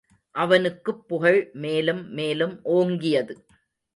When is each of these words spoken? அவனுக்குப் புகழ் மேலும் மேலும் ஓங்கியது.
அவனுக்குப் 0.35 1.07
புகழ் 1.07 1.49
மேலும் 1.55 2.09
மேலும் 2.11 2.55
ஓங்கியது. 2.65 3.35